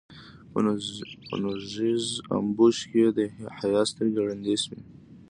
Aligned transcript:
په 1.27 1.35
نوږيز 1.43 2.05
امبوش 2.35 2.77
کې 2.89 2.99
يې 3.05 3.09
د 3.17 3.19
حيا 3.57 3.81
سترګې 3.91 4.21
ړندې 4.27 4.55
شوې. 4.63 4.79